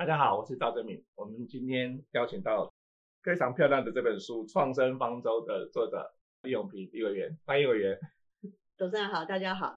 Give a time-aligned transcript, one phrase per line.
[0.00, 1.04] 大家好，我是赵正敏。
[1.14, 2.72] 我们今天邀请到
[3.22, 6.10] 非常漂亮的这本书《创生方舟》的作者
[6.40, 7.98] 李永平李委员，欢迎委员。
[8.78, 9.74] 董事长好，大家好。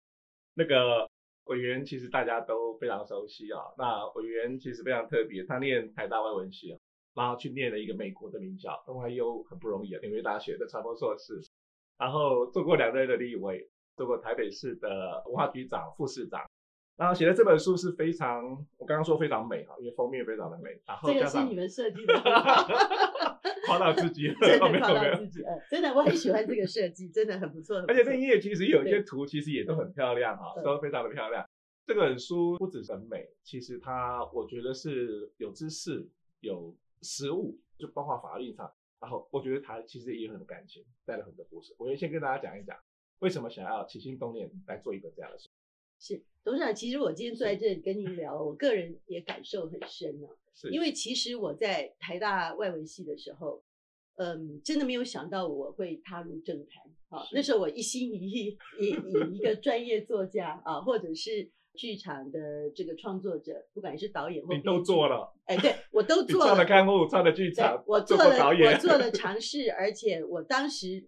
[0.54, 1.10] 那个
[1.48, 3.74] 委员其实大家都非常熟悉啊、哦。
[3.78, 6.80] 那委员其实非常特别，他念台大外文系，
[7.14, 11.34] 然后去念了一个美国的名校，东海优很不容易啊，纽约大学的传播硕士，
[11.98, 16.50] 然后做过两任的立委，做过台北市的文化局长、副市长。
[16.96, 18.44] 然后写的这本书是非常，
[18.78, 20.70] 我刚刚说非常美哈，因为封面非常的美。
[20.86, 22.14] 然后这个是你们设计的，
[23.66, 27.78] 夸到自己， 真的 夸到自己，嗯，真的我很喜欢这个设计，真的很不错。
[27.88, 31.44] 而且这一页其实有一些图，其实也都很漂亮哈，都非常的漂亮。
[31.86, 36.08] 这本书不只是很美，其实它我觉得是有知识、
[36.42, 38.72] 有实物，就包括法律上。
[39.02, 41.76] 然后我觉得它其实也有很多感情，带了很多故事。
[41.78, 42.78] 我先跟大家讲一讲，
[43.20, 45.50] 为什么想要起心动念来做一本这样的书。
[46.04, 50.36] 是董事长，其实我今天坐在这里跟您聊，我个人也感受很深呢、啊。
[50.54, 53.64] 是，因为其实我在台大外文系的时候，
[54.18, 57.26] 嗯，真的没有想到我会踏入政坛啊。
[57.32, 71.08] 那时候我一心一意以以一个专业作家啊，或者是剧场的这个创作者，不管是导演或你都做了，哎，对我都做了，创了刊物，唱了剧场，我做了导演，我做了 尝试，而且我当时。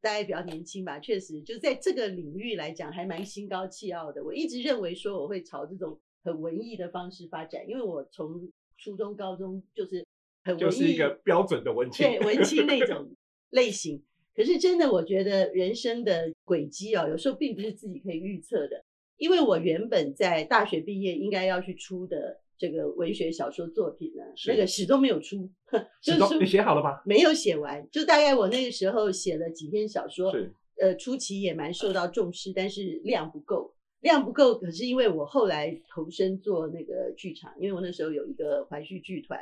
[0.00, 4.22] 大家比较年轻吧，确实就在这个领域来讲，还蛮心高气傲的。
[4.22, 10.06] 我一直认为说我会朝这种很文艺的方式发展，因为我从初中、高中就是
[10.44, 13.10] 很文艺，就是一个标准的文青，对文青那 种
[13.50, 14.02] 类型。
[14.34, 18.84] 可是真的，我觉得人生的轨迹哦，有时候并不是自己可以预测的。
[19.16, 22.40] 因为我原本在大学毕业应该要去出的。
[22.58, 25.48] 这个文学小说作品呢，那个始终没有出，
[26.02, 27.00] 始终你写好了吗？
[27.04, 34.58] 没有写完，就大概我那个时候写了几篇小说，是呃，初期也蛮受到重视，但是量不够，量不够。
[34.58, 39.38] 可是因为我后来投身做那个剧场，因为我那时候有一个怀旭剧团，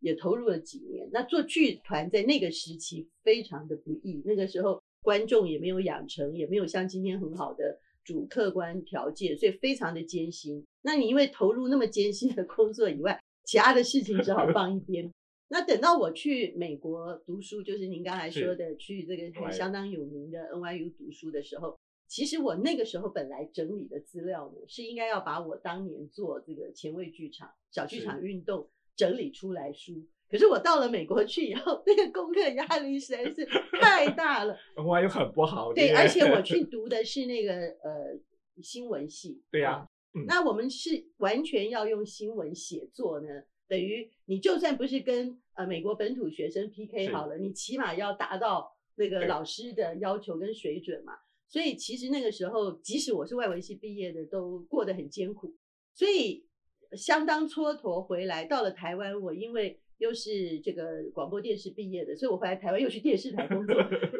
[0.00, 1.08] 也投入了几年。
[1.12, 7.78] 那做剧团在那个时期非常的不易，那个时候观众也没有养成，也没有像今天很好的。
[8.04, 10.64] 主客观条件，所以非常的艰辛。
[10.86, 15.12] 那你因为投入那么艰辛的工作以外，其他的事情只好放一边。
[15.50, 21.76] 那等到我去美国读书，就是您刚才说的去这个相当有名的 NYU 读书的时候，
[22.06, 30.06] 其实我那个时候本来整理的资料呢，是应该要把我当年做这个前卫剧场、小剧场运动整理出来书。
[30.28, 33.46] 可是我到了美国去以后，那个功课压力实在是
[33.80, 34.56] 太大了。
[34.74, 35.72] NYU 很不好。
[35.72, 37.52] 对，而且我去 读的是那个
[37.84, 38.18] 呃
[38.60, 39.40] 新闻系。
[39.52, 39.85] 对呀、啊
[40.16, 40.24] 嗯。
[40.26, 43.28] 那我们是完全要用新闻写作呢，
[43.68, 51.12] 等于你就算不是跟呃美国本土学生 PK 好了，你起码要达到那个老师的要求跟水准嘛。
[51.48, 55.54] 所以其实那个时候，即使我是外文系毕业的，都过得很艰苦。
[55.94, 56.46] 所以
[56.92, 59.80] 相当蹉跎回来，到了台湾，我因为。
[59.98, 63.74] 又是这个广播电视毕业的，所以我回来台湾又去电视台工作。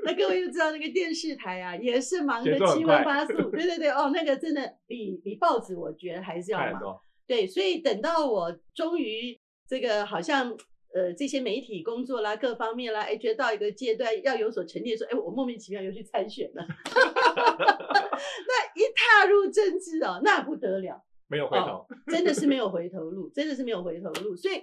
[0.04, 3.34] 那各位又知道那个电视台啊，也是忙得七荤八 素。
[3.50, 6.98] 对对对，哦，那个真的比比报纸我觉得还是要忙。
[7.26, 9.38] 对，所以等到我终于
[9.68, 10.56] 这个好像
[10.94, 16.64] 呃这些媒体工作啦，各方面啦，哎，觉得到一个阶段要有所沉淀，说哎，我莫名其妙又去参选了。
[16.64, 24.62] 那一踏入政治哦，那不得了，没有回头，哦，真的是没有回头路，真的是没有回头路，所以。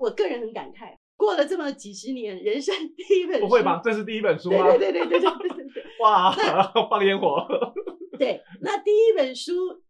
[0.00, 3.80] 我个人很感慨，过了这么几十年，人生第一本书不会吧？
[3.82, 4.76] 这是第一本书吗？
[4.76, 5.84] 对对对对对对对 对！
[6.00, 6.32] 哇，
[6.88, 7.46] 放烟火！
[8.18, 9.82] 对，那第一本书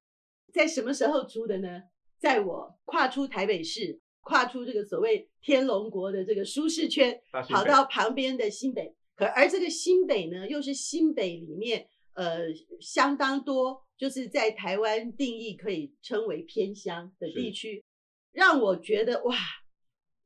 [0.53, 1.83] 在什么时候出的呢？
[2.19, 8.95] 在我跨出台北市，跨出这个所谓天龙国的这个舒适圈，跑到旁边的新北。
[9.15, 12.47] 可而这个新北呢，又是新北里面呃
[12.81, 17.85] 相当多，就是在台湾定义可以称为偏乡的地区，
[18.33, 19.35] 让我觉得哇。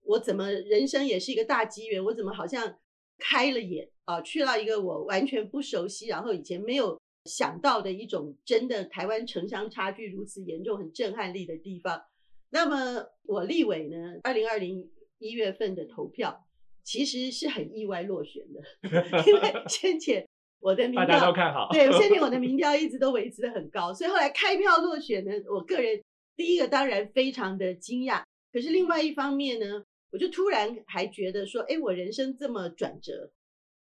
[0.04, 2.04] 我怎么人生也是一个大机缘？
[2.04, 2.76] 我怎么好像
[3.18, 12.02] 开了眼啊，去到一个我完全不熟悉，然后以前没有想到的一种真的台湾城乡差距如此严重、很震撼力的地方。
[12.50, 16.44] 那么我立委呢，二零二零一月份的投票
[16.82, 18.60] 其实是很意外落选的，
[19.26, 20.26] 因为 先前
[20.60, 26.02] 我的民调大家都看好，对，先前我的民 调一直都维持的很高，所以后来开票落选呢，我个人
[26.36, 28.22] 第一个当然非常的惊讶，
[28.52, 29.84] 可是另外一方面呢。
[30.12, 33.32] 我就突然还觉得说，哎，我人生这么转折，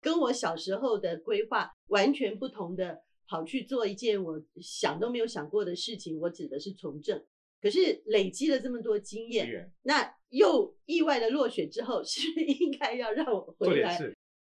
[0.01, 6.17] 跟我小时候的规划完全不同的，跑去做一件我想都没有想过的事情。
[6.21, 7.23] 我指的是从政，
[7.61, 9.45] 可是累积了这么多经验，
[9.83, 13.97] 那又意外的落选之后， 是不是应该要让我回来，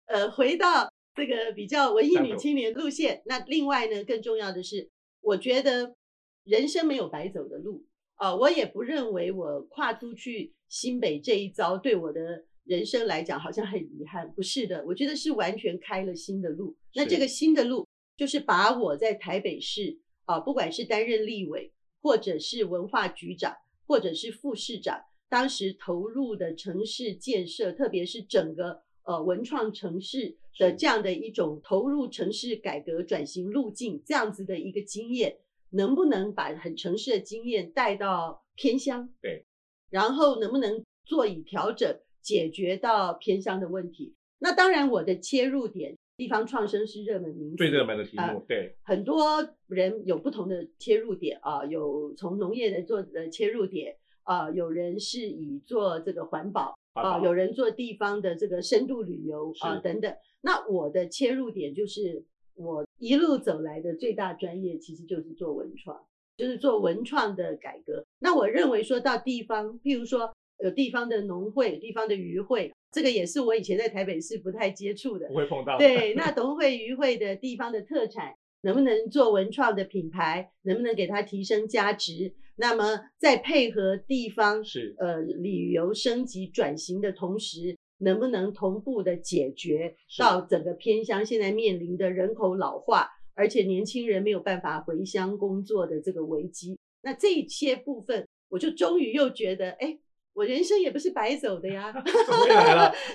[0.08, 3.22] 呃，回到这个比较文艺女青年路线？
[3.26, 4.90] 那另外呢，更重要的是，
[5.22, 5.96] 我觉得
[6.44, 14.32] 人生没有白走的路，啊、呃，我也不认为我跨出去新北这一遭对我的人生来讲好像很遗憾。
[14.36, 16.76] 不是的，我觉得是完全开了新的路。
[16.94, 21.72] 那这个新的路就是把我在台北市啊、呃，不管是担任立委，
[22.02, 28.84] 或者是文化局长，或者是副市长，当时投入的城市建设，特别是整个。
[29.08, 35.38] 呃，文创城市的这样的一种投入城市改革转型路径，这样子的一个经验，
[35.76, 39.10] 能不能把很城市的经验带到偏乡？
[39.22, 39.46] 对，
[39.90, 44.16] 然后能不能做以调整，解决到偏乡的问题？
[44.40, 48.24] 那当然，我的切入点，地方创生是热门名词，最热门的题目。
[48.24, 56.76] 呃、对，很多人有不同的切入点啊，有从农业的做的切入点啊，有人是以做这个环保。
[56.94, 62.24] 啊，有人做地方的这个深度旅游啊等等，那我的切入点就是
[62.56, 66.04] 我一路走来的最大专业其实就是做文创，
[66.38, 68.06] 就是做文创的改革。
[68.20, 75.78] 那我认为说到地方，譬如说有地方的农会、地方的渔会，这个也是我以前在台北市不太接触的，不会碰到。
[75.78, 82.34] 对，那农会、渔会的地方的特产，能不能做文创的品牌，能不能给它提升价值？
[82.58, 87.76] 那么，在配合地方是呃旅游升级转型的同时，
[88.06, 96.78] 能不能同步的解决到整个偏乡现在面临的人口老化，而且年轻人没有办法回乡工作的这个危机？
[97.02, 99.98] 那这一些部分，我就终于又觉得，哎，
[100.34, 101.92] 我人生也不是白走的呀。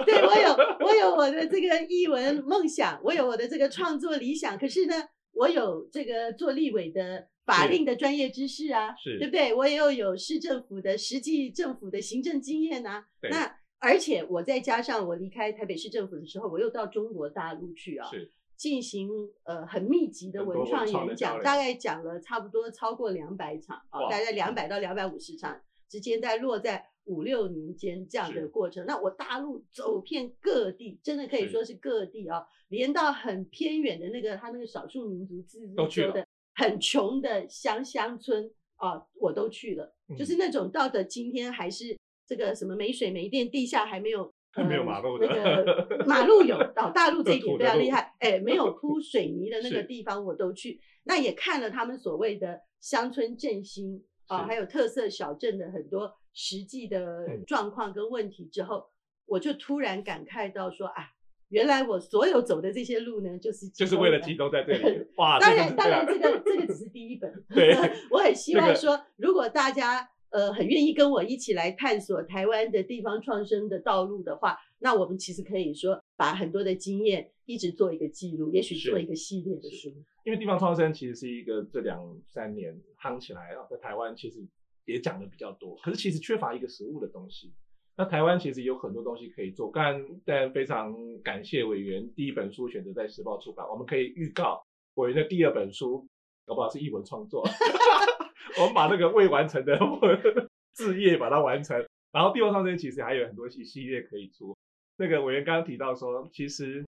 [0.04, 4.94] 对，我有我有我的这个译文梦想，我有我的这个创作理想，可是呢，
[5.32, 7.28] 我有这个做立委的。
[7.46, 9.52] 法令的专业知识啊，是对不对？
[9.52, 13.06] 我也有有市政府的实际政府的行政经验啊。
[13.28, 18.30] 那而且我再加上我离开台北市政府的时候，我又到中国大陆去啊，是。
[18.56, 19.08] 进行
[19.44, 24.68] 呃很密集的文创演讲，大概讲了差不多超过两百场啊，大概两百。
[24.68, 28.84] 到两百五十场之间，在落在五六年间这样的过程。
[28.86, 36.26] 那我大陆走遍各地，真的可以说是各地啊，连到很偏远的那个他那个少数民族自治州的。
[36.54, 41.96] 很穷的乡乡村啊，我都去了，嗯，就是那种到的今天还是
[42.30, 58.86] 这个什么没水没电，地下还没有还没有马路的，那个马路有，到大陆 这一点非常厉害，哎，没有 铺水泥的那个地方我都去，那也看了他们所谓的乡村振兴啊，还有特色小镇的很多实际的状况跟问题之后，
[59.26, 61.10] 我就突然感慨到说啊。
[61.50, 65.04] 原来我所有走的这些路呢，就是就是为了集中在这里。
[65.18, 67.44] 哇，当然当然，这个这个只是第一本。
[67.52, 67.74] 对，
[68.08, 79.88] 我很希望说，如果大家呃很愿意跟我一起来探索台湾的地方创生的道路的话，那我们其实可以说把很多的经验一直做一个记录，也许做一个系列的书。
[80.24, 84.46] 因为地方创生其实是一个这两三年夯起来啊，在台湾其实
[84.84, 87.52] 也讲的比较多，可是其实缺乏一个实物的东西。
[87.96, 94.62] 那台湾其实有很多东西可以做，但但非常感谢委员第一本书选择在时报出版，我们可以预告
[94.94, 96.06] 委员的第二本书，
[96.46, 97.42] 搞不好是译文创作，
[98.58, 99.78] 我们把那个未完成的
[100.74, 101.76] 置业把它完成，
[102.12, 104.56] 然后地方创生其实还有很多系系列可以出。
[104.96, 106.84] 那个委员刚刚提到说，其实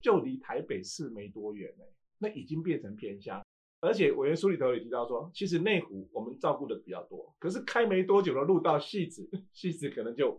[0.00, 1.84] 就离台北市没多远呢，
[2.18, 3.44] 那已经变成偏乡，
[3.80, 10.38] 而且委员书里头也提到说，其实内湖我们照顾的比较多，可是开没多久的路到汐止，汐止可能就。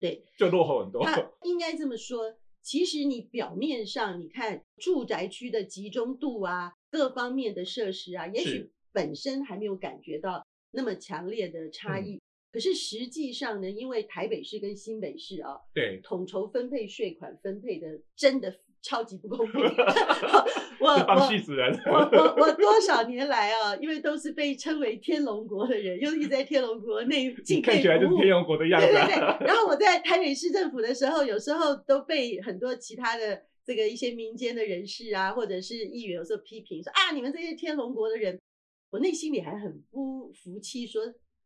[0.00, 1.04] 对，就落后很多。
[1.42, 12.14] 应该这么说，其实你表面上你看住宅区的集中度啊，各方面的设施啊，也许本身还没有感觉到那么强烈的差异。
[12.14, 12.20] 嗯、
[12.52, 18.54] 可是实际上呢，因为台北市跟新北市啊，对，统筹分配税款分配的真的。
[18.80, 19.60] 超级不公平！
[20.78, 28.86] 我 我我我我多少年来啊，因为都是被称为天龙国的人，又一直在天龙国内看起来就是天龙国的样子。
[28.86, 29.46] 对对对。
[29.48, 38.40] 然后我在台北市政府的时候，有时候都被很多其他的这个一些民间的人士啊，或者是议员有时候批评说啊，你们这些天龙国的人，
[38.90, 41.02] 我内心里还很不服气，说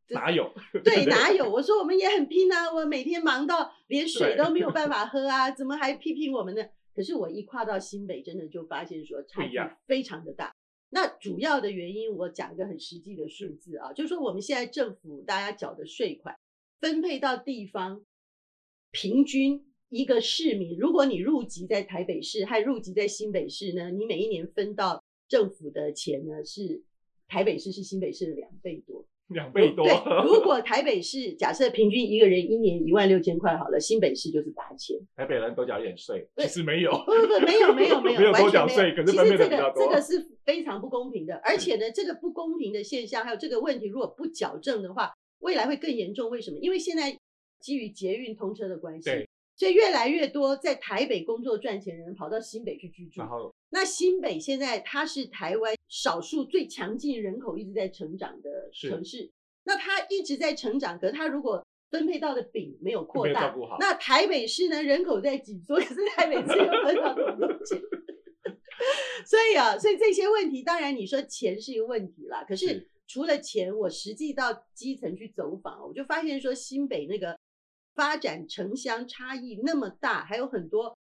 [0.09, 0.53] 哪有？
[0.85, 1.51] 对，哪有？
[1.51, 6.63] 我说我们也很拼啊，我每天忙到连水都没有办 法喝啊，怎么还批评我们呢？
[6.95, 9.57] 可是我一跨到新北，真的就发现说差距
[9.87, 10.55] 非常的大。
[10.91, 16.37] 那主要的原因，我讲一个很实际的数字啊，就是说我们现在政府大家缴的税款
[16.81, 18.05] 分配到地方，
[18.91, 26.83] 平均一个市民，如果你入籍在台北市，还入籍在新北市呢，你每一年分到政府的钱呢是
[27.33, 29.03] 台北市是新北市的两倍多。
[29.29, 29.87] 两倍多。
[29.87, 29.95] 对，
[30.27, 34.95] 如果台北市假设平均一个人一年一万六千块好了，新北市就是八千。
[35.17, 36.91] 台北人多缴一点税，其实没有。
[36.91, 39.83] 不不不，没有 没有没有，没有多缴税，可是分配的比较多。
[39.83, 46.29] 这个这个是非常不公平的，而且呢，这个不公平的现象还有这个问题，如果不矫正的话，未来会更严重。
[46.29, 46.59] 为什么？
[46.61, 47.17] 因为现在
[47.61, 53.21] 基于捷运通车的关系，对，所以越来越多在台北工作赚钱的人跑到新北去居住。
[53.21, 59.31] 然后，那新北现在它是台湾少数最强劲人口一直在成长的城市。
[59.65, 67.81] 那它一直在成长，可是它如果分配到的饼没有扩大，那台北市呢，人口在紧缩，可是台北市又分到很多钱。
[69.25, 72.45] 所以啊，所以这些问题，当然你说钱是一个问题啦。
[72.45, 77.39] 可是除了钱，我实际到基层去走访，我就发现说新北那个
[77.95, 80.99] 发展城乡差异那么大，还有很多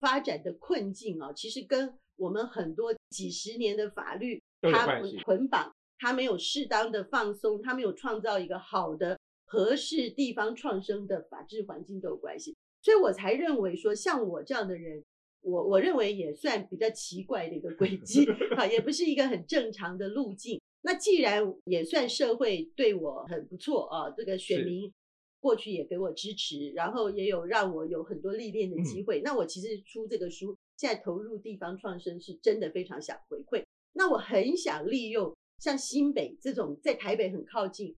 [0.00, 5.72] 发展的困境啊，其实跟我们很多几十年的法律它捆绑。
[6.02, 15.04] 它没有适当的放松，它没有创造一个好的、合适地方创生的法治环境都有关系，所以我才认为说，像我这样的人，
[15.42, 18.24] 我我认为也算比较奇怪的一个轨 迹
[18.56, 20.58] 啊，也不是一个很正常的路径。
[20.80, 24.90] 那既然也算社会对我很不错啊，这个选民
[25.38, 29.20] 过去也给我支持，然后也有让我有很多历练的机会。
[29.20, 33.62] 嗯、那我其实出这个书，现在投入地方创生，是真的非常想回馈。
[33.92, 35.36] 那我很想利用。
[35.58, 37.94] 像新北这种在台北很靠近，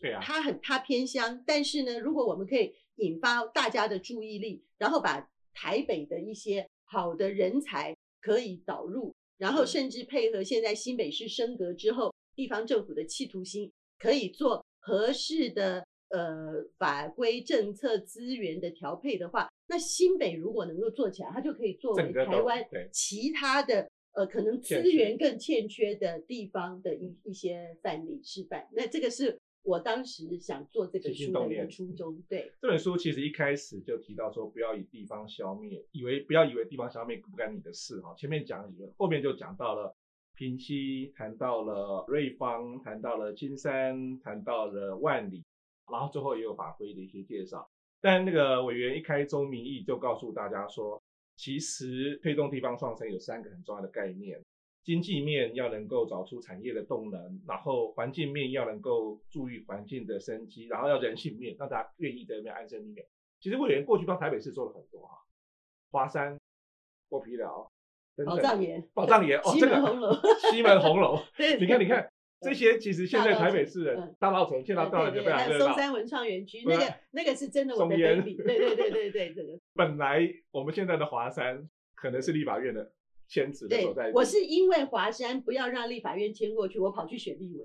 [0.00, 23.90] 对啊，它很它偏乡，但是呢，如果我们可以引发大家的注意力，然后把台北的一些好的人才可以导入，然后甚至配合现在新北市升格之后，地方政府的企图心，可以做合适的呃法规政策资源的调配的话，那新北如果能够做起来，它就可以作为台湾其他的。
[24.16, 32.22] 呃，可能资源更欠缺的地方的一一些范例示范，那这个是我当时想做这本书的一个初衷。
[32.28, 38.14] 对，这本书其实一开始就提到说，不要以地方消灭，以为不要以为地方消灭不干你的事哈。
[38.16, 39.92] 前面讲一个，后面就讲到了
[40.36, 45.44] 平溪，谈到了瑞芳，谈到了金山，谈到了万里，
[45.90, 47.68] 然后最后也有法规的一些介绍。
[48.04, 51.00] 但那个委员一开宗明义就告诉大家说。
[51.36, 54.40] 其实推动地方创生有三个很重要的概念：
[54.84, 63.04] 经济面要能够找出产业的动能，然后环境面要能够注意环境的生机，然后要人性面让大家愿意在那边安身立命。
[63.40, 65.18] 其实委员过去帮台北市做了很多哈，
[65.90, 66.38] 华山、
[67.10, 67.68] 剥皮寮、
[68.24, 70.14] 宝藏岩、宝藏岩哦，西门红楼、
[70.52, 72.08] 西门红楼，对，你看，你看。
[72.40, 75.66] 这些其实现在台北市人大稻埕见到到了就非常热闹。
[75.66, 79.58] 松山文创园区那个那个是真的我的 baby，对对对对对，这个。
[79.74, 82.92] 本来我们现在的华山可能是立法院的
[83.28, 84.12] 迁址的所在地。
[84.14, 87.64] 我是因为华山不要让立法院迁过去，我跑去选立委。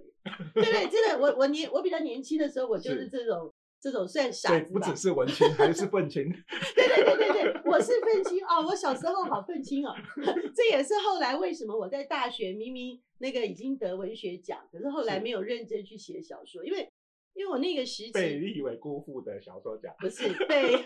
[0.54, 4.74] 对对，真的，我我年我比较年轻的时候，我就是这种这种算傻子。
[4.74, 6.24] 不只是文青，还是愤青。
[6.76, 9.94] 对对对对对，我是愤青哦，我小时候好愤青哦。
[10.56, 13.02] 这也是后来为什么我在大学明明。
[13.22, 16.90] 那个已经得文学奖，可是后来没有认真去写小说，因为
[17.34, 20.78] 因为我那个时期被立为辜负的小说家，不是被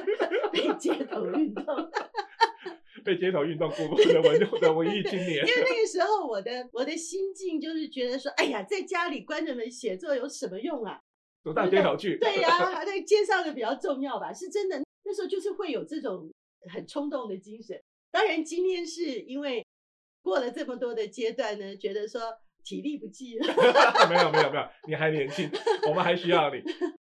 [0.50, 1.64] 被街头运动，
[3.04, 5.46] 被街头运动辜负的文的文艺青年。
[5.46, 10.98] 因为那个时候我的我的心境就是觉得说，哎呀，在家里关着门写作有什么用啊？
[11.44, 12.18] 走大街小去。
[12.18, 14.32] 对 呀、啊，还在街上的比较重要吧？
[14.32, 16.30] 是真的，那时候就是会有这种
[16.72, 17.80] 很冲动的精神。
[18.10, 19.64] 当然，今天是因为。
[20.24, 22.20] 过了这么多的阶段呢，觉得说
[22.62, 23.54] 体力不济了。
[24.08, 25.50] 没有没有没 有，你还年轻，
[25.88, 26.62] 我们还需要你。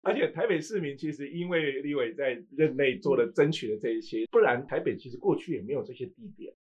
[0.02, 6.52] 而且台北市民其实因为立委在任内做了争取的这一些，不然台北其实过去也没有这些地点。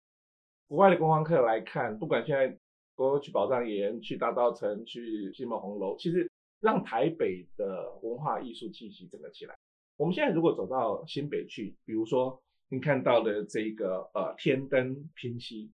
[0.68, 2.56] 国外的观光客来看，不管现在
[2.94, 9.56] 过去宝藏岩、去大稻埕、去西门红楼，其实让台北的文化艺术气息整个起来。
[9.96, 15.72] 我们现在如果走到新北去，比如说你看到的这个呃天灯平溪。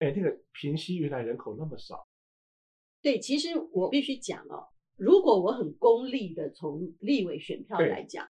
[0.00, 2.06] 哎，那个平溪原来人口那么少。
[3.02, 8.24] 对，其实我必须讲哦，如果我很功利的从立委选票来讲，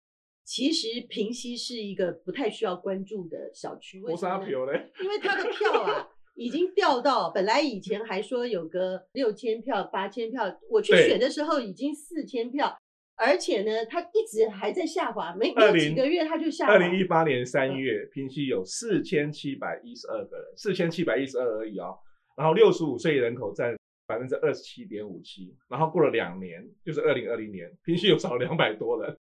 [0.45, 4.01] 其实平溪是一个不太需要关注的小区。
[4.01, 4.93] 为啥票嘞？
[5.03, 12.77] 因为他的票啊，已经掉到本来以前还说有个六千票、八千票，我去选的时候已经四千票。
[13.19, 16.75] 而且呢，它一直还在下滑，没没有几个月它就下滑。
[16.75, 21.97] 二零一八年三月，嗯、平溪有四千七百一十二个人，四千七百一十二而已哦。
[22.37, 23.75] 然后六十五岁人口占
[24.07, 25.57] 百分之二十七点五七。
[25.67, 29.17] 然后过了两年，就是二零二零年，平溪又少了两百多人。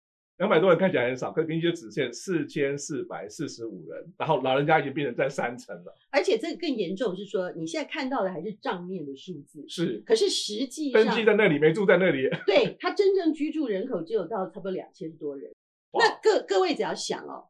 [0.40, 5.94] 两百多人看起来很少，可是平均就只限四千四百四十五人，然后老人家已经变成在三成了。
[6.10, 12.26] 而且这个更严重是说，你现在看到的还是账面的数字，是，可是实际登记在那里，没住在那里。
[12.46, 15.52] 对，他真正居住人口只有到差不多两千多人。
[15.92, 17.49] 那各各位只要想哦。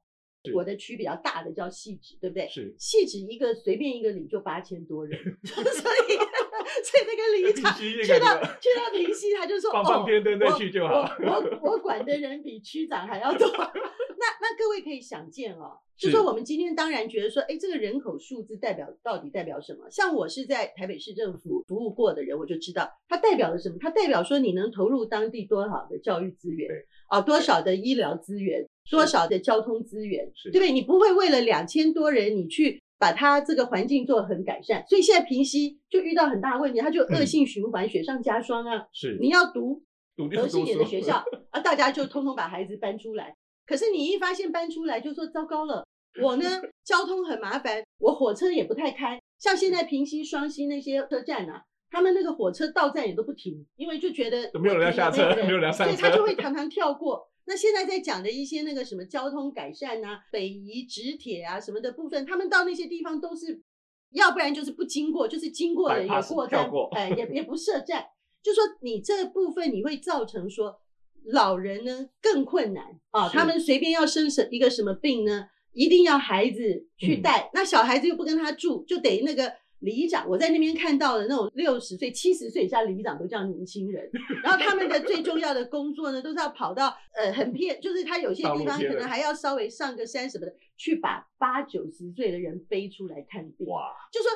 [0.54, 2.48] 我的区比较大的叫细致，对不对？
[2.48, 6.16] 是细致一个随便一个里就八千多人， 所以
[6.82, 11.02] 所以那个里长去到去到平溪，他就说 放放天灯再去就好。
[11.20, 13.46] 我我我管的人比区长还要多。
[13.48, 19.88] 那那各位可以想见哦，就说我们今天当然觉得说，哎，这个人口数字代表到底代表什么？
[19.90, 23.76] 像我是在台北市政府服务过的人，我就知道它代表了什么。
[23.80, 26.70] 它代表说你能投入当地多少的教育资源
[27.08, 28.68] 啊，多少的医疗资源。
[28.88, 30.72] 多少的交通资源，对不对？
[30.72, 34.84] 你不会为了两千多人，你去把它这个环境做很改善。
[34.88, 38.86] 所以现在平溪就遇到很大的问题，它就恶性循环，雪上加霜啊。
[38.92, 39.82] 是，你要读
[40.30, 43.36] 德性点的学校 啊，大家就通通把孩子搬出来。
[43.66, 45.86] 可是你一发现搬出来，就说糟糕了，
[46.22, 46.44] 我呢
[46.84, 49.20] 交通很麻烦，我火车也不太开。
[49.38, 57.29] 像现在平溪双溪那些车站啊，他们那个火车到站也都不停，因为就觉得没有人要下车，没有人要上车，所以他就会 常常跳过。
[57.46, 63.62] 那现在在讲的一些那个什么交通改善啊，北移直铁啊什么的部分，他们到那些地方都是，
[64.10, 68.06] 要不然就是不经过，就是经过了也过站，哎，也也不设站，
[68.42, 70.80] 就说你这部分你会造成说
[71.24, 79.52] 老人呢更困难啊，他们随便要生什一个什么病呢，一定要孩子去带，嗯，那小孩子又不跟他住，就得那个。
[79.80, 84.08] 里长，我在那边看到的那种六十岁、七十岁以下里长都叫年轻人，
[84.42, 93.66] 然后他们的最重要的工作呢，都是要跑到呃很偏，就是他有些地方可能还要稍微上个山什么的，去把八九十岁的人背出来看病。
[93.66, 94.30] 哇，就说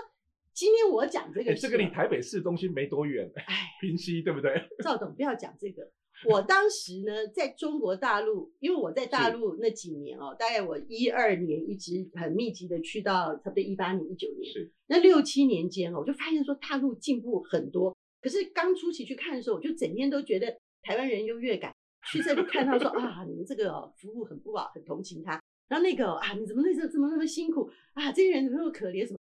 [0.52, 3.44] 今天我讲这个、欸，这个离台北市中心没多远，哎，
[3.80, 4.52] 平西对不对？
[4.82, 5.90] 赵总不要讲这个。
[6.26, 17.94] 我当时呢，在中国大陆，因为我在大陆那几年哦，大概我一二年一直很密集的去到差不多一八年、一九年，是那六七年间哦，我就发现说大陆进步很多。
[18.20, 21.74] 可是刚初期去看的时候，我就整天都觉得台湾人优越感，
[22.10, 25.38] 去这里看到说 啊，你们这个、哦、服务很不好，很同情他。
[25.68, 28.12] 然后那个啊，你怎么那时候怎么那么辛苦啊？
[28.12, 29.06] 这些人怎么那么可怜？
[29.06, 29.18] 什么？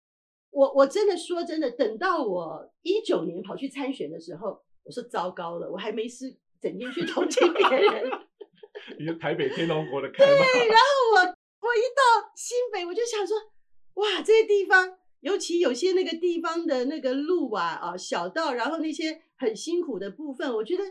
[0.51, 6.37] 我我真的说真的，等到我一九年跑去参选的时候，我说糟糕了，我还没试。
[6.63, 8.09] 整天去同情别人，
[8.97, 10.31] 你是台北天龙国的开吗？
[10.53, 11.19] 对，然后我
[11.67, 13.35] 我一到新北，我就想说，
[13.95, 20.83] 哇，这些地方，尤其有些那个地方的那个路啊啊小道，然后那些很辛苦的部分，我觉得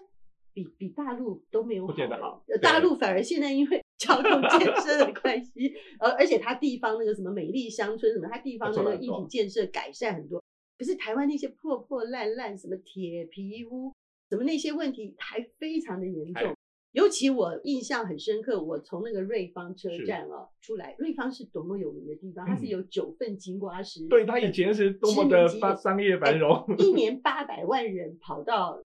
[0.52, 1.92] 比比大陆都没有好。
[1.92, 2.44] 不见得好。
[2.60, 10.42] 大陆反而现在因为交通建设的关系，而 而且它地方那个什么美丽乡村什么，它地方的那个一体建设改善很多。
[10.78, 13.90] 可是台湾那些破破烂烂，什么铁皮屋。
[14.32, 16.56] 什么那些问题还非常的严重，
[16.92, 28.82] 尤其我印象很深刻，我从那个瑞芳车站啊出来，瑞芳是多么有名的地方，嗯、它是有九份金瓜石，对，它以前是多么的商业繁荣，欸、一年八百万人跑到，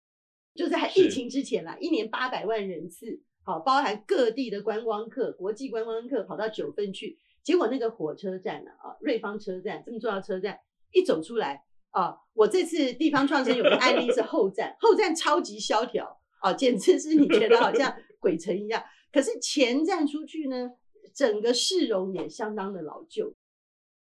[0.55, 10.57] 就在疫情之前啦，一年八百万人次，好，包含各地的观光客、国际观光客跑到九份去，结果那个火车站呢，啊，瑞芳车站这么重要车站，
[10.91, 11.61] 一走出来。
[11.95, 18.83] 啊、哦，我这次地方创生有个案例是后站，后站超级萧条啊，简直是你觉得好像鬼城一样。
[19.13, 20.71] 可是前站出去呢，
[21.13, 23.33] 整个市容也相当的老旧，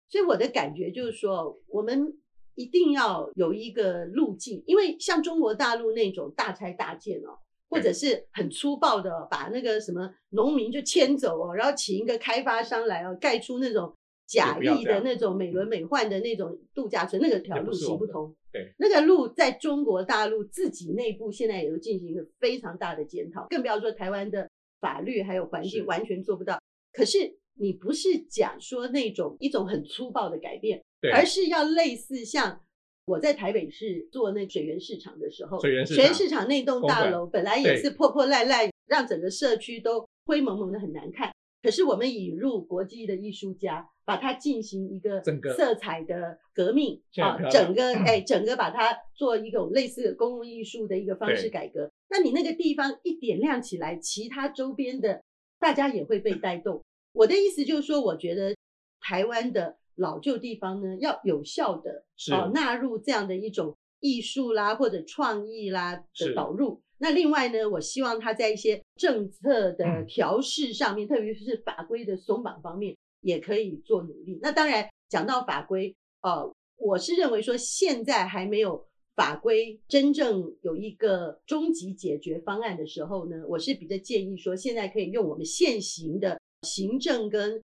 [0.09, 2.19] 所以我的感觉就是说，我们
[2.57, 7.38] 一定要有一个路径，因为像中国大陆那种大拆大建哦，
[7.71, 13.95] 或者是很粗暴的把那个什么农民就迁走哦，然后请一个开发商来哦，盖出那种。
[14.29, 18.37] 假意的那种美轮美奂的那种度假村，那个条路行不通。
[18.53, 24.49] 对，那个路在中国大陆自己内部现在也都进行一个非常大的检讨，更不要说台湾的
[24.81, 26.61] 法律还有环境完全做不到。
[26.93, 30.83] 可是你不是讲说那种一种很粗暴的改变，
[31.14, 32.61] 而是要类似像
[33.07, 41.33] 我在台北市做那水源市场的时候，水源市场那栋大楼本来也是破破烂烂，让整个社区都灰蒙蒙的很难看。
[41.62, 51.90] 可是我们引入国际的艺术家，把它进行一个整个色彩的革命啊，整个 哎，整个把它做一个类似的公共艺术的一个方式改革。
[52.09, 55.23] 那你那个地方一点亮起来，其他周边的
[55.59, 56.85] 大家也会被带动。
[57.12, 58.55] 我的意思就是说，我觉得
[59.01, 66.81] 台湾的老旧地方呢，要有效的啊纳入这样的一种艺术啦或者创意啦的导入。
[66.99, 74.39] 那另外呢，我希望他在一些政策的调试上面，嗯、特别是法规的松绑方面，也可以做努力。
[74.43, 87.63] 那当然讲到法规，呃，我是认为说现在还没有法规真正有一个终极解决方案的时候呢，我是比较建议说，现在可以用我们现行的行政跟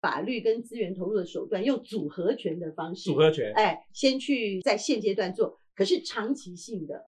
[0.00, 7.06] 法律跟资源投入的手段，用组合拳的方式，组合拳，哎，先去在现阶段做，可是长期性的，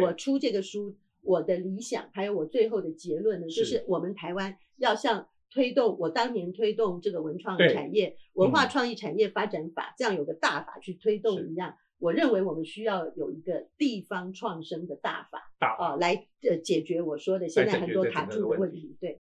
[0.00, 16.14] 我出这个书，我的理想还有我最后的结论呢，就是我们台湾要像推动我当年推动这个文创产业、文化创意产业发展法、嗯、这样有个大法去推动一样，我认为我们需要有一个地方创生的大法，大法啊，来
[16.48, 18.96] 呃解决我说的现在很多卡住的问题。
[19.00, 19.18] 对，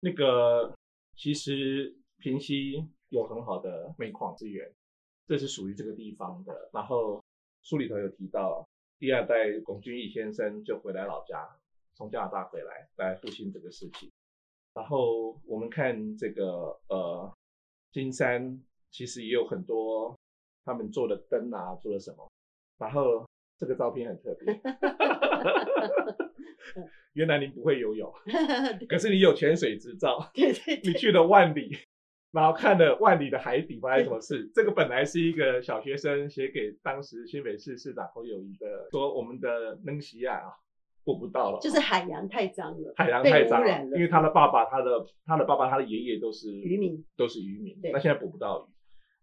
[0.00, 0.74] 那个
[1.16, 4.70] 其实平溪有很好的煤矿资源，
[5.26, 6.70] 这是属于这个地方的。
[6.72, 7.24] 然后
[7.62, 8.68] 书里头有提到，
[9.00, 11.56] 第二代龚俊义先生就回来老家，
[11.94, 14.10] 从加拿大回来来复兴这个事情。
[14.74, 17.32] 然后我们看这个呃，
[17.90, 18.60] 金山
[18.90, 20.14] 其实也有很多
[20.66, 22.30] 他们做的灯啊，做了什么。
[22.78, 24.60] 然后这个照片很特别，
[27.14, 28.12] 原来您不会游泳，
[28.86, 31.74] 可是你有潜水执照，对对，对，你去了万里，
[32.32, 34.50] 然后看了万里的海底发生什么事。
[34.54, 40.52] 这个本来是一个小学生写给当时新北市市长侯友宜的，说我们的能西亚啊。
[41.02, 48.70] 过不到了，就是海洋太脏了，海洋太脏了，因为他的爸爸、他的他的爸爸、他的爷爷都是渔民，都是渔民，那现在捕不到鱼，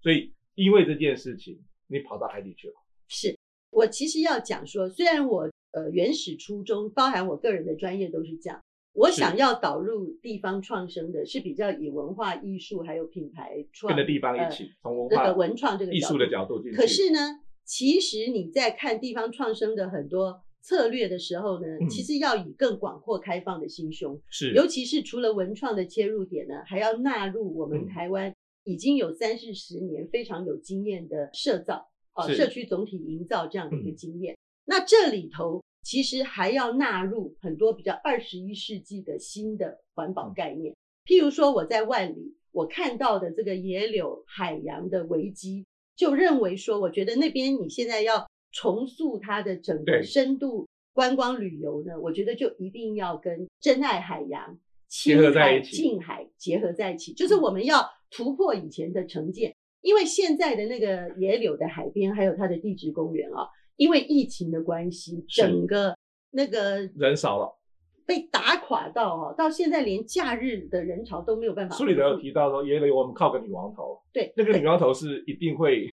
[0.02, 2.74] 所以因为这件事情，你跑到海底去了。
[3.08, 3.38] 是
[3.70, 8.60] 我其实要讲说，虽然我呃原始初衷，包含我个人的专业都是这样，
[8.98, 16.78] 我想要导入地方创生的，是比较以文化艺术还有品牌创跟着地方一起，从文化那个文创这个艺术的角度进去。
[16.78, 17.20] 可是呢，
[17.64, 20.42] 其实你在看地方创生的很多。
[20.60, 28.34] 策略的时候呢，其实要以更广阔开放的心胸，是、嗯，尤其是除了文创的切入点呢，还要纳入我们台湾
[28.66, 34.34] 已经有三四十年非常有经验的社造啊，社区总体营造这样的一个经验。
[34.34, 48.28] 嗯、那这里头其实还要纳入很多比较二十一世纪的新的环保概念，譬如说我在万里我看到的这个野柳海洋的危机，就认为说，我觉得那边你现在要。
[48.54, 63.46] 重塑它的整个深度观光旅游呢，我觉得就一定要跟珍爱海洋、近海结合在一起，就是我们要突破以前的成见，因为现在的那个野柳的海边还有它的地质公园啊，
[63.78, 65.98] 因为疫情的关系，整个
[66.32, 67.58] 那个人少了，
[68.06, 71.76] 被打垮到哦，到现在连假日的人潮都没有办法。
[71.76, 75.90] 书里头有提到说，野柳我们靠个女王头，对，那个女王头是一定会。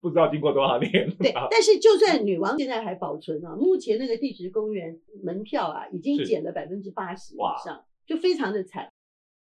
[0.00, 0.92] 不知道经过多少年。
[1.16, 8.86] 对，但是就算女王现在还保存啊，目前那个地质公园门票啊，已经减了百分之八十以上，就非常的惨。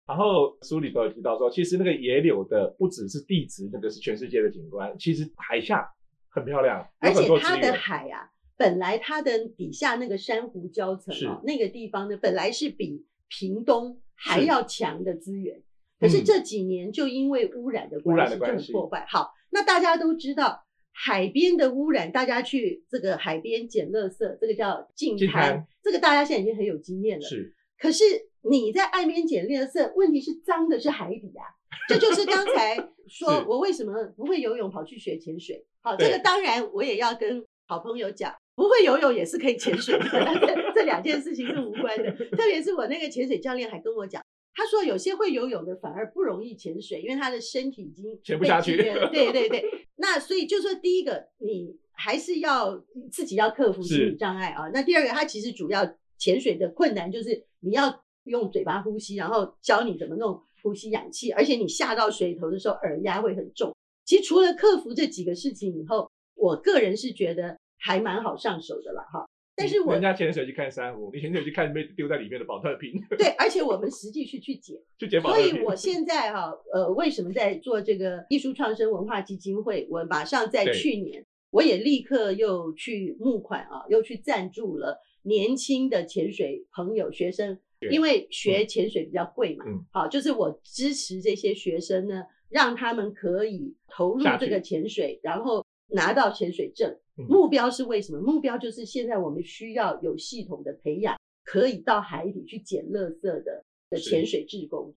[0.08, 5.88] 然后书里头有提到说，其实那个野柳的不只是地质，那个是全世界的景观，其实海下
[6.30, 15.62] 很漂亮，而且它的海啊，本来它的底下那个珊瑚礁层啊，那个地方呢，本来是比屏东还要强的资源，
[15.98, 19.04] 可是这几年就因为污染的关系，就很破坏。
[19.08, 19.34] 好。
[19.50, 27.26] 那大家都知道海边的污染，大家去这个海边捡垃圾，这个叫净滩，这个大家现在已经很有经验了。
[27.26, 28.04] 是，可是
[28.42, 31.44] 你在岸边捡垃圾，问题是脏的是海底啊。
[31.88, 32.76] 这就是刚才
[33.08, 35.64] 说我为什么不会游泳跑去学潜水。
[35.80, 42.10] 好，这个当然我也要跟好朋友讲，不会游泳也是可以潜水的，这 这两件事情是无关的。
[42.12, 44.22] 特别是我那个潜水教练还跟我讲。
[44.54, 48.76] 他说：“有些会游泳的反而不容易潜水，因为他的身体已经潜不下去。
[48.76, 49.64] 对对对，
[49.98, 52.76] 那所以就说第一个，你还是要
[53.12, 54.68] 自己要克服心理障碍啊。
[54.74, 63.74] 那第二个，他其实主要潜水的困难就是你要用嘴巴呼吸，然后教你怎么弄呼吸氧气，而且你下到水头的时候耳压会很重。
[64.04, 72.92] 其实除了克服这几个事情以后，我个人是觉得还蛮好上手的了哈。”但是我人家潜水去看珊瑚，你潜水去看被丢在里面的宝特瓶。
[73.18, 75.50] 对， 而且我们实际去去捡， 去捡宝特瓶。
[75.50, 79.88] 所以我现在哈、啊，呃，为什么在做这个艺术创生文化基金会？
[79.90, 87.58] 我马上在去年，我也立刻又去募款啊，又去赞助了年轻的潜水朋友学生，
[87.90, 89.64] 因为学潜水比较贵嘛。
[89.66, 89.84] 嗯。
[89.92, 96.98] 好，就是我支持这些学生呢，让他们可以投入这个潜水，然后拿到潜水证。
[97.28, 98.20] 目标是为什么？
[98.20, 104.94] 目标就是现在我们需要有系统的培养，可以到海底去捡垃圾的的潜水志工。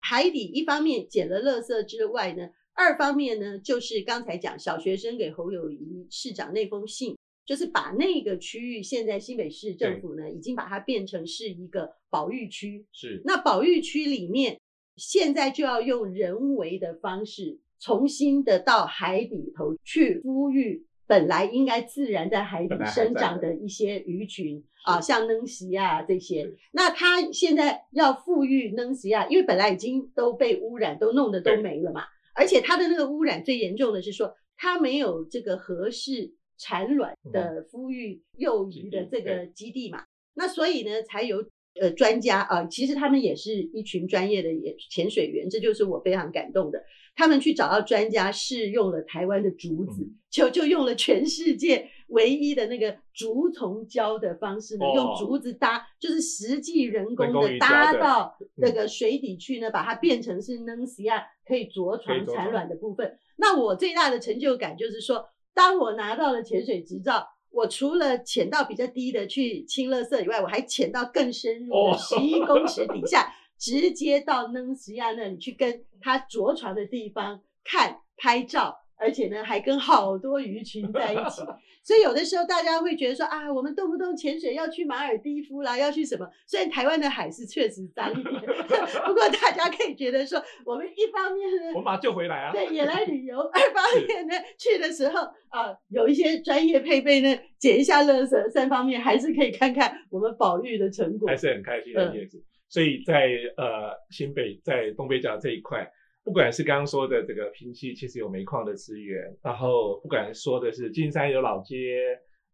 [0.00, 7.18] 海底一方面捡了垃圾之外呢，二方面呢就是刚才讲小学生给侯友谊市长那封信，
[7.50, 12.86] 就是把那个区域现在新北市政府呢已经把它变成是一个保育区。
[12.92, 13.20] 是。
[13.24, 14.60] 那保育区里面
[14.94, 20.86] 现在就要用人为的方式重新的到海底头去呼吁。
[21.08, 32.02] 本来应该自然在海底生长的一些鱼群啊，像嫩蠵啊这些，那它现在要富育嫩蠵啊，因为本来已经都被污染，都弄得都没了嘛。
[32.32, 40.04] 而且它的那个污染最严重的是说，它没有这个合适产卵的孵育幼鱼的这个基地嘛。
[40.34, 41.44] 那所以呢，才有
[41.80, 46.80] 呃专家啊，其实他们也是一群专业的也潜水员，这就是我非常感动的。
[47.16, 63.18] 他们去找到专家试用了台湾的竹子，就就用了全世界唯一的那个竹虫胶的方式呢，用竹子搭，就是实际人工的搭到那个水底去呢，把它变成是嫩蠵仔可以着床产卵的部分。
[63.36, 73.34] 那我最大的成就感就是说，当我拿到了潜水执照，我除了潜到比较低的去清垃圾以外，我还潜到更深入的十一公尺底下。
[73.62, 81.42] 直接到嫩西亚那里去，跟他着床的地方看拍照，而且呢还跟好多鱼群在一起。
[81.82, 86.28] 所以有的时候大家会觉得说啊，我们动不动潜水要去马尔地夫啦，要去什么？
[86.46, 88.34] 虽然台湾的海是确实脏一点，
[89.06, 102.38] 不过大家可以觉得说，我们一方面呢，我们把它救回来啊，对，也来旅游；二方面呢，去的时候啊，有一些专业配备呢，捡一下垃圾；三方面还是可以看看我们保育的成果，还是很开心的日子。
[102.38, 105.90] 嗯所以在呃新北在东北角这一块，
[106.24, 111.98] 不管是刚刚说的这个平溪，其实有煤矿的资源，然后不管说的是金山有老街，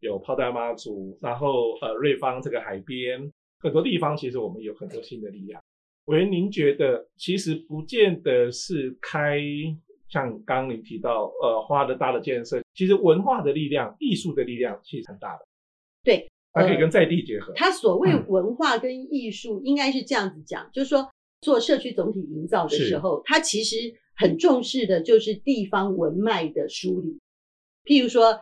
[0.00, 3.20] 有炮弹妈祖，然后呃瑞芳这个海边，
[3.61, 5.62] 很多地方其实我们有很多新的力量。
[6.07, 9.40] 委员，您觉得其实不见得是开
[10.09, 15.46] 像刚刚您提到呃花的大的建设，其实文化的力量、艺术的力量其实很大的。
[16.05, 16.29] 对。
[16.52, 17.52] 它可以跟在地结合。
[17.55, 21.07] 它所谓文化跟艺术，应该是这样子讲，嗯、就是说
[21.46, 23.76] 做社区总体营造的时候，它其实
[24.16, 27.20] 很重视的就是地方文脉的梳理。
[27.85, 28.40] 譬如说，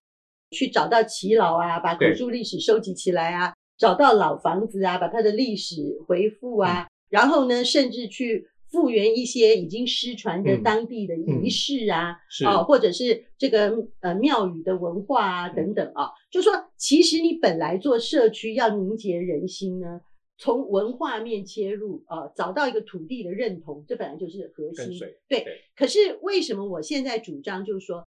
[0.52, 5.74] 去找到耆老啊，把古树历史收集起来啊；找到老房子啊，把它的历史
[6.06, 8.48] 回复啊；嗯、然后呢，甚至去。
[8.74, 20.00] 复原一些已经失传的当地的仪式啊，啊、嗯嗯哦，或者是这个呃庙宇的文化啊等等啊，就说其实你本来做社区要凝结人心呢，
[20.36, 24.98] 从文化面切入呃，找到一个土地的认同，这本来就是核心。
[25.28, 25.62] 对，对。
[25.76, 28.06] 可是为什么我现在主张就是说，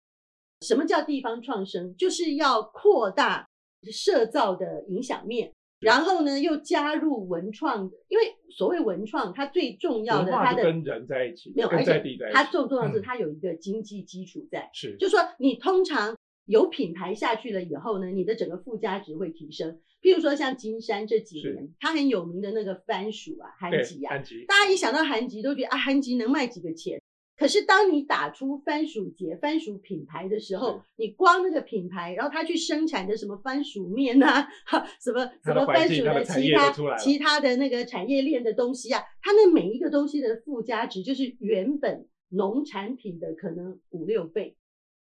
[0.61, 1.95] 什么叫地方创生？
[1.95, 3.47] 就是要扩大
[3.91, 5.51] 社造的影响面。
[5.81, 16.14] 然后呢，又加入文创，因为所谓文创，它最重要的，它的跟人在一起，没有，而且它最重要的是它有一个经济基础在，是、嗯，就说你通常
[16.45, 19.79] 有品牌下去了以后呢，你的整个附加值会提升。
[20.01, 24.15] 譬如说像金山这几年，它很有名的那个番薯啊，韩吉啊，
[24.47, 27.01] 大家一想到韩吉都觉得啊，韩吉能卖几个钱？
[27.37, 44.55] 可是，当你打出番薯节、番薯品牌的时候，你光那个品牌，然后它去生产的什么番薯面啊，哈，什么什么番薯的其他其他的那个产业链的东西啊，它那每一个东西的附加值就是原本农产品的可能五六倍。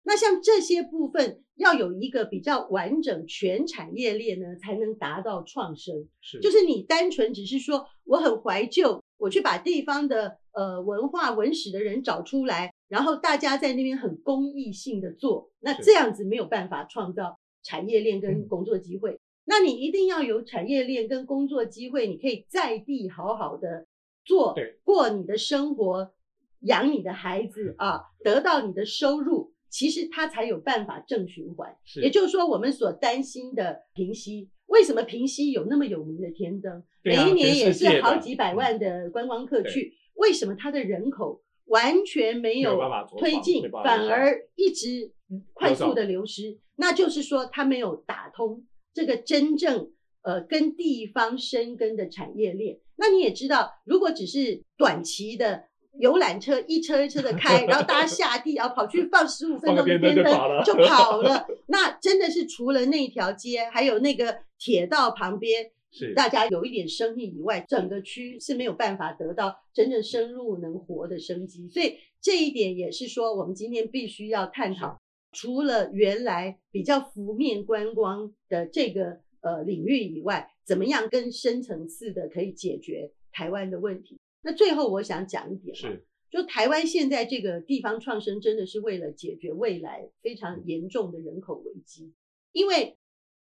[0.06, 6.08] 那像这些部分要有一个比较完整全产业链呢，才能达到创生。
[6.22, 9.02] 是，就是你单纯只是说我很怀旧。
[9.18, 19.12] 我去把地方的呃文化文史的人找出来，然后大家在那边很公益性的做，那这样子没有办法创造产业链跟工作机会。
[19.12, 23.88] 嗯、那你一定要有产业链跟工作机会，你可以在地好好的
[24.26, 26.12] 做，过你的生活，
[26.60, 29.44] 养你的孩子啊，得到你的收入，
[29.76, 31.76] 其实它才有办法正循环。
[32.02, 34.50] 也就是说，我们所担心的平息。
[34.68, 36.82] 为什么平息有那么有名的天灯？
[37.04, 39.94] 每一年也是好几百万的观光客去。
[40.14, 42.80] 为什么它的人口完全没有
[43.20, 45.12] 推进，反而一直
[45.52, 46.58] 快速的流失？
[46.78, 52.80] 那就是说，它没有打通这个真正呃跟地方生根的产业链。
[52.96, 55.66] 那你也知道，如果只是短期的。
[55.99, 60.25] 游览车一车一车的开，然后大家下地，然后跑去放十五分钟的天灯
[60.63, 61.47] 就 跑了。
[61.67, 71.67] 那真的是除了那一条街，还有那个铁道旁边，是大家有一点生意以外，整个区是没有办法得到真正深入能活的生机。
[71.69, 74.99] 所以这一点也是说，我们今天必须要探讨，
[75.31, 84.17] 除了原来比较浮面观光的这个呃领域以外，怎么样更深层次的可以解决台湾的问题。
[84.45, 92.13] 那最后我想讲一点，是就台湾现在这个地方创生，真的是为了解决未来非常严重的人口危机。
[92.51, 92.95] 因为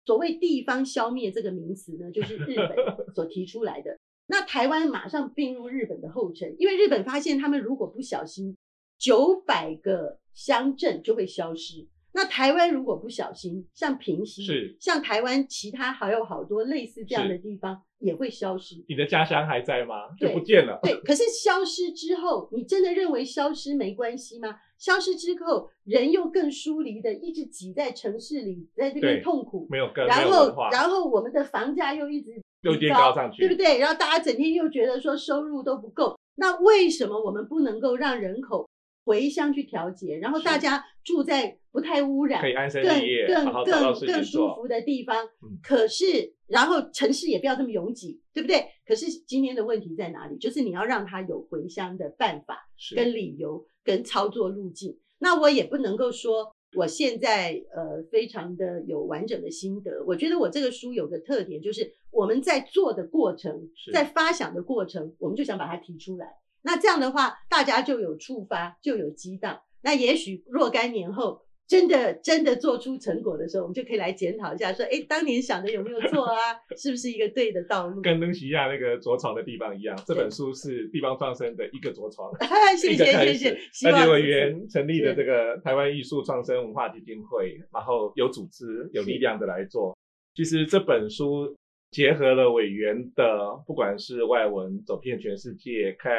[0.05, 2.77] 所谓地方消灭这个名词呢，就是日本
[3.13, 3.99] 所提出来的。
[4.29, 8.57] 那台湾马上并入日本的后尘，因为日本发现他们如果不小心，
[8.97, 11.89] 九百个乡镇就会消失。
[12.17, 18.83] 那台湾如果不小心，像平溪，是像台湾其他还有好多类似这样的地方也会消失。
[18.89, 19.95] 你的家乡还在吗？
[20.19, 20.81] 就不见了。
[20.83, 24.57] 对，可是消失之后，你真的认为消失没关系吗？
[24.79, 32.31] 消失之后，人又更疏离的一直挤在城市里，在这边痛苦，没有更然后然后我们的房价又一直
[32.63, 33.79] 又垫高上去，对不对？
[33.79, 38.67] 然后大家整天又觉得说收入都不够，那为什么我们不能够让人口？
[39.07, 45.25] 回乡去调节，然后大家住在不太污染、可以安身立业、更更更更舒服的地方。
[45.43, 48.67] 嗯、可是，然后城市也不要这么拥挤，对不对？
[48.85, 50.37] 可是今天的问题在哪里？
[50.39, 54.99] 就是你要让他有回乡的办法、跟理由、跟操作路径。
[55.21, 60.05] 那我也不能够说我现在呃非常的有完整的心得。
[60.05, 66.27] 我觉得我这个书有个特点，就是我们在做的过程，在发想的过程，我们就想把它提出来。
[66.67, 69.61] 那这样的话，大家就有触发，就有激荡。
[69.83, 76.35] 那也许若干年后，真的真的做出成果的时候，我们就可以来检讨一下，说，哎，当年想的有没有错啊？
[76.77, 78.03] 是不是一个对的道路？
[78.03, 82.33] 跟登西亚那个着床的地方一样，这本书是地方创生的一个着床。
[82.77, 83.57] 谢谢谢谢。
[83.89, 89.97] 那叶委员成立的这个台湾艺术创生文化基金会，然后有组织、有力量的来做。
[90.35, 91.55] 其实这本书。
[91.97, 96.13] 结合了委员的，不管是外文走遍全世界，看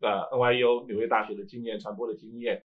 [0.00, 2.62] 呃 NYU 纽约大学的经验、传播的经验，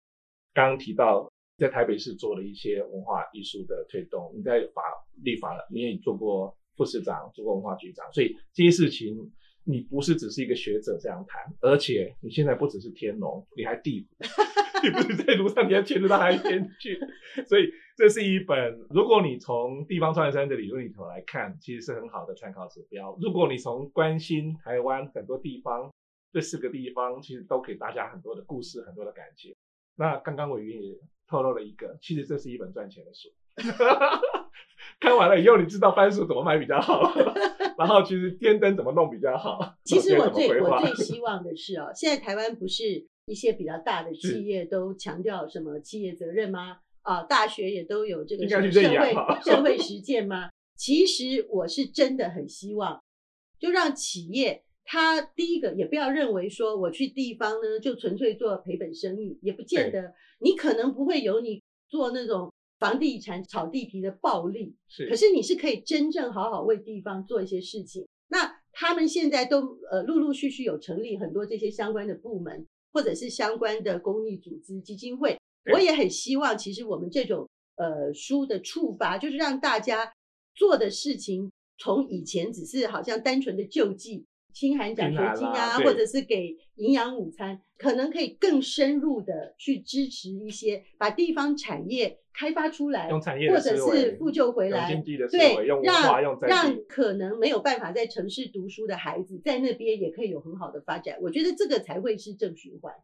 [0.52, 4.82] 刚刚提到在台北市做了一些文化艺术的推动，你在法
[5.22, 9.16] 立法了，你也做过副市长，做过文化局长，所以这些事情
[9.66, 14.16] 你不是只是一个学者这样谈，而且你现在不只是天龙，你还地府，
[14.82, 16.98] 你不是在路上，你还牵着到海边去，
[17.46, 17.70] 所以。
[17.98, 23.16] 这是一本，如果你从地方创业生的理论里头来看，其实是很好的参考指标。
[23.22, 25.90] 如果你从关心台湾很多地方，
[26.30, 29.56] 这四个地方其实都给大家很多的故事，很多的感觉。
[29.96, 30.94] 那刚刚我云也
[31.26, 33.30] 透露了一个，其实这是一本赚钱的书。
[34.98, 37.12] 看完了以后，你知道番薯怎么买比较好，
[37.78, 39.74] 然后其实天灯怎么弄比较好。
[39.84, 46.78] 其实我最我最 希望的是哦，现在台湾不是一些比较大的企业都强调什么企业责任吗？
[47.02, 48.70] 啊，大学也都有这个社会
[49.44, 50.48] 社 会实践吗？
[50.76, 53.00] 其实我是真的很希望，
[53.58, 60.14] 就让企业他第一个也不要认为说我去地方呢就纯粹做赔本生意，也不见得。
[60.40, 65.08] 你可能不会有你做那种房地产炒地皮的暴利，是。
[65.08, 68.06] 可是你是可以真正好好为地方做一些事情。
[68.28, 75.38] 那他们现在都呃陆陆续续有成立很多这些相关的部门，或者是相关的公益组织基金会。
[75.72, 80.12] 我也很希望，其实我们这种呃书的触发，就是让大家
[80.54, 84.24] 做的事情，从以前只是好像单纯的救济、
[84.56, 94.90] 清寒奖学金啊，或者是给营养午餐，可能可以更深入的去支持一些，把地方产业开发出来，用产业或者是复旧回来，
[95.30, 101.18] 对，让让可能没有办法在城市读书的孩子，在那边也可以有很好的发展。
[101.20, 102.94] 我觉得这个才会是正循环。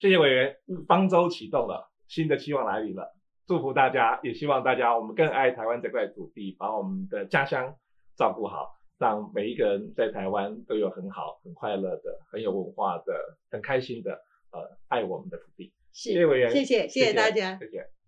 [0.00, 0.56] 谢谢委员，
[0.88, 1.92] 方舟启动了。
[2.08, 3.14] 新的希望来临了，
[3.46, 7.76] 祝福大家，也希望大家我们更爱台湾这块土地，把我们的家乡
[8.16, 14.12] 照顾好，让每一个人在台湾都有很好、很快乐的、很有文化的、很开心的
[14.52, 15.72] 呃爱我们的土地。
[15.90, 17.70] 谢谢委员，谢谢谢谢大家，谢谢。
[17.70, 17.99] 谢谢